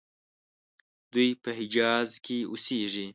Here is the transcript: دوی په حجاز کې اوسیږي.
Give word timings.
دوی 1.13 1.29
په 1.43 1.49
حجاز 1.59 2.09
کې 2.25 2.37
اوسیږي. 2.51 3.07